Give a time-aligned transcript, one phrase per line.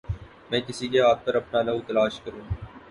[0.49, 2.43] میں کس کے ہاتھ پر اپنا لہو تلاش کروں